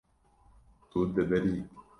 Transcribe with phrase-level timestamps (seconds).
[0.89, 1.55] Tu dibirî.